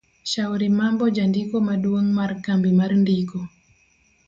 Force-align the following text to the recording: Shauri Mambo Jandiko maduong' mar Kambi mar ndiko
Shauri 0.29 0.69
Mambo 0.79 1.05
Jandiko 1.15 1.55
maduong' 1.67 2.11
mar 2.17 2.31
Kambi 2.45 2.69
mar 2.79 2.91
ndiko 3.01 3.39